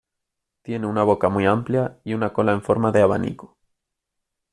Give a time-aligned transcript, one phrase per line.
[0.63, 3.55] Tiene una boca muy amplia y una cola en forma de abanico.